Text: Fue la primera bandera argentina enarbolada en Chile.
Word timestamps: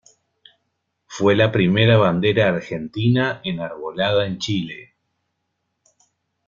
Fue 1.05 1.35
la 1.35 1.51
primera 1.51 1.95
bandera 1.99 2.47
argentina 2.49 3.39
enarbolada 3.43 4.25
en 4.25 4.39
Chile. 4.39 4.95